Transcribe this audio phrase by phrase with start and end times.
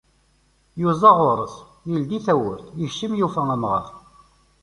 [0.81, 1.55] Yuẓa ɣur-s,
[1.89, 3.85] yeldi tawwurt, yekcem yufa amɣar.